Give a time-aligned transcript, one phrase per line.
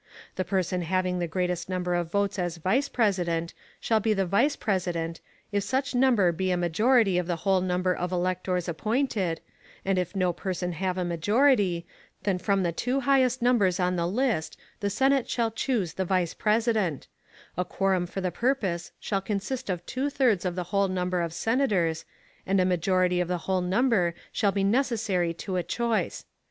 [0.35, 4.55] The person having the greatest number of votes as Vice President, shall be the Vice
[4.55, 9.41] President, if such number be a majority of the whole number of Electors appointed,
[9.85, 11.85] and if no person have a majority,
[12.23, 16.33] then from the two highest numbers on the list, the Senate shall choose the Vice
[16.33, 17.07] President;
[17.55, 21.31] a quorum for the purpose shall consist of two thirds of the whole number of
[21.31, 22.05] Senators,
[22.47, 26.25] and a majority of the whole number shall be necessary to a choice.